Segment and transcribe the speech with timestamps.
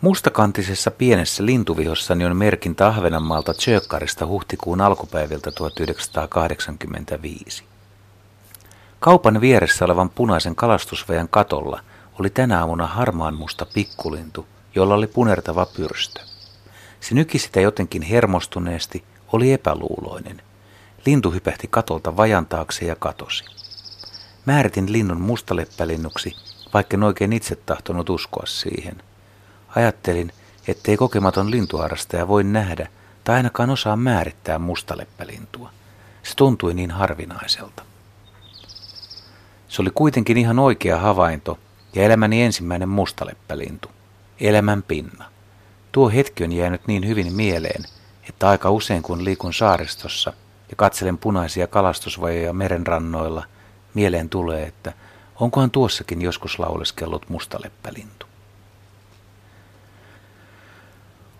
[0.00, 7.64] Mustakantisessa pienessä lintuvihossani on merkintä Ahvenanmaalta Tjökkarista huhtikuun alkupäiviltä 1985.
[9.00, 11.80] Kaupan vieressä olevan punaisen kalastusvejan katolla
[12.20, 16.20] oli tänä aamuna harmaan musta pikkulintu, jolla oli punertava pyrstö.
[17.00, 20.42] Se nyki sitä jotenkin hermostuneesti, oli epäluuloinen.
[21.06, 23.44] Lintu hypähti katolta vajan taakse ja katosi.
[24.46, 26.32] Määritin linnun mustaleppälinnuksi,
[26.74, 29.02] vaikka en oikein itse tahtonut uskoa siihen.
[29.68, 30.32] Ajattelin,
[30.68, 32.88] ettei kokematon lintuharrastaja voi nähdä
[33.24, 35.70] tai ainakaan osaa määrittää mustaleppälintua.
[36.22, 37.82] Se tuntui niin harvinaiselta.
[39.68, 41.58] Se oli kuitenkin ihan oikea havainto
[41.94, 43.90] ja elämäni ensimmäinen mustaleppälintu.
[44.40, 45.24] Elämän pinna.
[45.92, 47.84] Tuo hetki on jäänyt niin hyvin mieleen,
[48.28, 50.32] että aika usein kun liikun saaristossa
[50.70, 53.44] ja katselen punaisia kalastusvajoja merenrannoilla,
[53.94, 54.92] mieleen tulee, että
[55.40, 58.26] onkohan tuossakin joskus lauleskellut mustaleppälintu.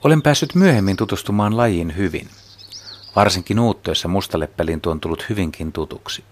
[0.06, 2.28] Olen päässyt myöhemmin tutustumaan lajiin hyvin.
[3.16, 6.24] Varsinkin uuttoissa mustaleppälintu on tullut hyvinkin tutuksi.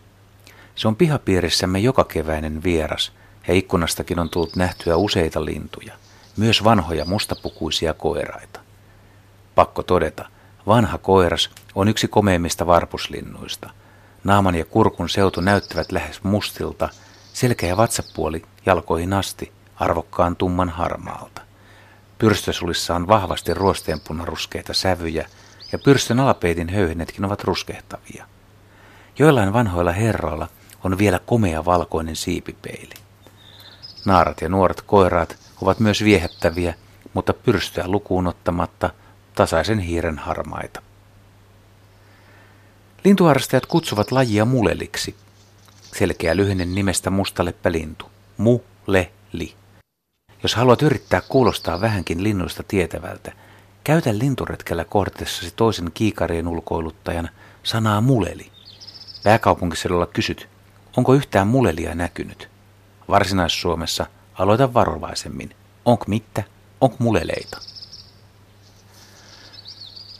[0.74, 3.12] Se on pihapiirissämme joka keväinen vieras
[3.48, 5.94] ja ikkunastakin on tullut nähtyä useita lintuja,
[6.36, 8.60] myös vanhoja mustapukuisia koiraita.
[9.54, 10.28] Pakko todeta,
[10.66, 13.70] vanha koiras on yksi komeimmista varpuslinnuista.
[14.24, 16.88] Naaman ja kurkun seutu näyttävät lähes mustilta,
[17.32, 21.44] selkä ja vatsapuoli jalkoihin asti arvokkaan tumman harmaalta.
[22.18, 25.28] Pyrstösulissa on vahvasti ruosteenpunaruskeita sävyjä
[25.72, 28.26] ja pyrstön alapeitin höyhenetkin ovat ruskehtavia.
[29.18, 30.48] Joillain vanhoilla herroilla
[30.84, 32.94] on vielä komea valkoinen siipipeili.
[34.04, 36.74] Naarat ja nuoret koiraat ovat myös viehättäviä,
[37.14, 38.90] mutta pyrstöä lukuun ottamatta
[39.34, 40.82] tasaisen hiiren harmaita.
[43.04, 45.14] Lintuharrastajat kutsuvat lajia muleliksi.
[45.96, 48.10] Selkeä lyhenne nimestä mustaleppälintu.
[48.36, 49.54] Mu-le-li.
[50.44, 53.32] Jos haluat yrittää kuulostaa vähänkin linnuista tietävältä,
[53.84, 57.30] käytä linturetkellä kohdatessasi toisen kiikarien ulkoiluttajan
[57.62, 58.50] sanaa muleli.
[59.22, 60.48] Pääkaupunkiseudulla kysyt,
[60.96, 62.48] onko yhtään mulelia näkynyt.
[63.08, 65.50] Varsinais-Suomessa aloita varovaisemmin.
[65.84, 66.42] Onko mittä?
[66.80, 67.58] Onko muleleita?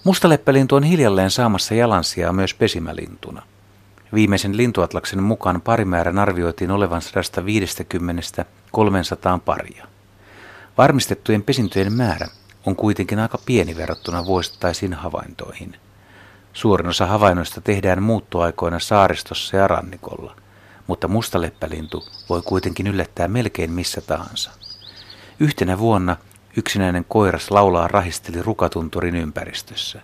[0.05, 3.43] Mustaleppälintu on hiljalleen saamassa jalansijaa myös pesimälintuna.
[4.15, 7.05] Viimeisen lintuatlaksen mukaan parimäärän arvioitiin olevan 150-300
[9.45, 9.94] paria.
[10.79, 12.27] Varmistettujen pesintöjen määrä
[12.67, 15.77] on kuitenkin aika pieni verrattuna vuosittaisiin havaintoihin.
[16.53, 20.37] Suurin osa havainnoista tehdään muuttoaikoina saaristossa ja rannikolla,
[20.87, 24.51] mutta mustaleppälintu voi kuitenkin yllättää melkein missä tahansa.
[25.41, 26.17] Yhtenä vuonna
[26.57, 30.03] yksinäinen koiras laulaa rahisteli rukatunturin ympäristössä.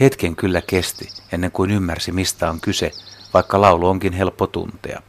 [0.00, 2.90] Hetken kyllä kesti ennen kuin ymmärsi mistä on kyse,
[3.34, 5.02] vaikka laulu onkin helppo tuntea.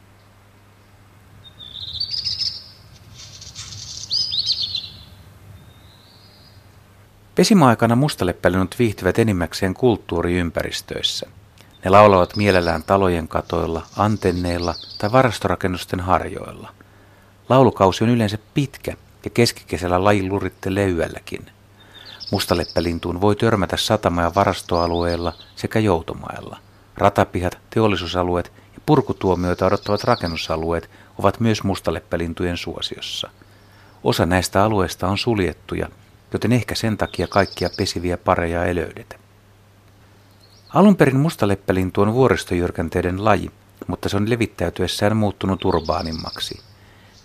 [7.37, 11.29] Pesimäaikana mustaleppälinnut viihtyvät enimmäkseen kulttuuriympäristöissä.
[11.85, 16.73] Ne laulavat mielellään talojen katoilla, antenneilla tai varastorakennusten harjoilla.
[17.49, 18.93] Laulukausi on yleensä pitkä
[19.25, 21.45] ja keskikesällä laji lurittelee yölläkin.
[22.31, 26.57] Mustaleppälintuun voi törmätä satama- ja varastoalueilla sekä joutomailla.
[26.97, 30.89] Ratapihat, teollisuusalueet ja purkutuomioita odottavat rakennusalueet
[31.19, 33.29] ovat myös mustaleppälintujen suosiossa.
[34.03, 35.89] Osa näistä alueista on suljettuja
[36.33, 39.15] joten ehkä sen takia kaikkia pesiviä pareja ei löydetä.
[40.73, 43.51] Alun perin mustaleppälintu on vuoristojyrkänteiden laji,
[43.87, 46.59] mutta se on levittäytyessään muuttunut urbaanimmaksi.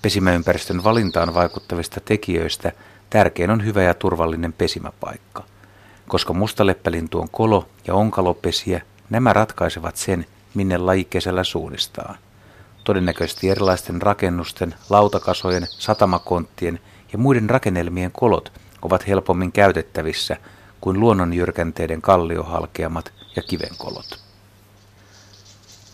[0.02, 2.72] Pesimäympäristön valintaan vaikuttavista tekijöistä
[3.10, 5.44] tärkein on hyvä ja turvallinen pesimäpaikka.
[6.08, 12.16] Koska mustaleppälintu on kolo- ja onkalopesiä, nämä ratkaisevat sen, minne laji kesällä suunnistaa.
[12.84, 16.80] Todennäköisesti erilaisten rakennusten, lautakasojen, satamakonttien
[17.12, 20.36] ja muiden rakennelmien kolot ovat helpommin käytettävissä
[20.80, 24.20] kuin luonnonjyrkänteiden kalliohalkeamat ja kivenkolot.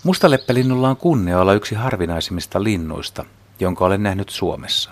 [0.05, 3.25] Mustaleppälinnulla on kunnia olla yksi harvinaisimmista linnuista,
[3.61, 4.91] jonka olen nähnyt Suomessa.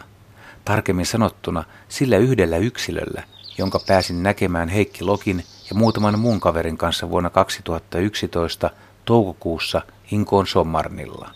[0.65, 3.23] Tarkemmin sanottuna sillä yhdellä yksilöllä,
[3.59, 8.71] jonka pääsin näkemään Heikki Lokin ja muutaman muun kaverin kanssa vuonna 2011
[9.05, 11.31] toukokuussa Inkoon Sommarnilla.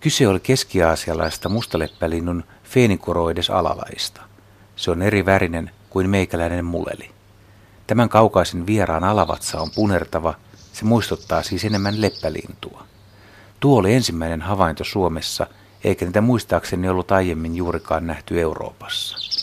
[0.00, 4.22] Kyse oli keskiaasialaista mustaleppälinnun Phoenicoroides alalaista–
[4.76, 7.10] se on eri värinen kuin meikäläinen muleli.
[7.86, 10.34] Tämän kaukaisen vieraan alavatsa on punertava,
[10.72, 12.84] se muistuttaa siis enemmän leppälintua.
[13.60, 15.46] Tuo oli ensimmäinen havainto Suomessa,
[15.84, 19.33] eikä niitä muistaakseni ollut aiemmin juurikaan nähty Euroopassa.